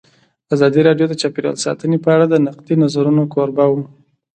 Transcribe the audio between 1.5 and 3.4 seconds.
ساتنه په اړه د نقدي نظرونو